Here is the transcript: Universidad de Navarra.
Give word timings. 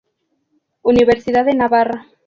Universidad 0.81 1.45
de 1.45 1.53
Navarra. 1.53 2.07